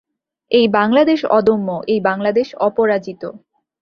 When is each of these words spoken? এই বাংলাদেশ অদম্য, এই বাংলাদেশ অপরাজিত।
এই 0.51 0.65
বাংলাদেশ 0.69 1.19
অদম্য, 1.31 1.69
এই 1.87 1.99
বাংলাদেশ 2.01 2.47
অপরাজিত। 2.67 3.21